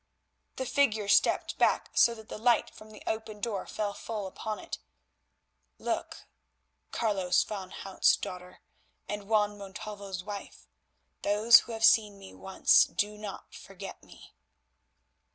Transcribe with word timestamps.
The 0.55 0.65
figure 0.65 1.07
stepped 1.07 1.59
back 1.59 1.91
so 1.93 2.15
that 2.15 2.27
the 2.27 2.39
light 2.39 2.71
from 2.71 2.89
the 2.89 3.03
open 3.05 3.39
door 3.39 3.67
fell 3.67 3.93
full 3.93 4.25
upon 4.25 4.57
it. 4.57 4.79
"Look, 5.77 6.25
Carolus 6.91 7.43
van 7.43 7.69
Hout's 7.69 8.15
daughter 8.15 8.61
and 9.07 9.29
Juan 9.29 9.59
Montalvo's 9.59 10.23
wife; 10.23 10.65
those 11.21 11.59
who 11.59 11.71
have 11.73 11.85
seen 11.85 12.17
me 12.17 12.33
once 12.33 12.85
do 12.85 13.15
not 13.15 13.53
forget 13.53 14.01
me." 14.01 14.33